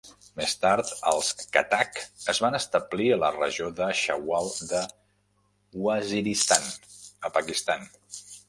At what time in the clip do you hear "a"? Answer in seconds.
3.17-3.21, 7.31-7.37